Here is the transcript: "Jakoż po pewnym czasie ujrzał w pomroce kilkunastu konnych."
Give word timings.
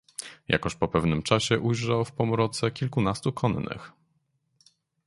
"Jakoż 0.47 0.75
po 0.75 0.87
pewnym 0.87 1.21
czasie 1.23 1.59
ujrzał 1.59 2.05
w 2.05 2.11
pomroce 2.11 2.71
kilkunastu 2.71 3.33
konnych." 3.33 3.91